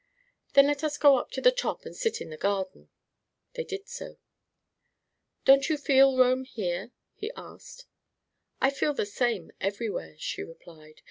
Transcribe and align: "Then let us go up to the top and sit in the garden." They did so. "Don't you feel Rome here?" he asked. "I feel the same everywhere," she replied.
"Then 0.53 0.65
let 0.65 0.83
us 0.83 0.97
go 0.97 1.19
up 1.19 1.29
to 1.29 1.41
the 1.41 1.51
top 1.51 1.85
and 1.85 1.95
sit 1.95 2.21
in 2.21 2.31
the 2.31 2.35
garden." 2.37 2.89
They 3.53 3.63
did 3.63 3.87
so. 3.87 4.17
"Don't 5.45 5.69
you 5.69 5.77
feel 5.77 6.17
Rome 6.17 6.43
here?" 6.43 6.89
he 7.13 7.31
asked. 7.37 7.85
"I 8.59 8.71
feel 8.71 8.95
the 8.95 9.05
same 9.05 9.51
everywhere," 9.59 10.15
she 10.17 10.41
replied. 10.41 10.99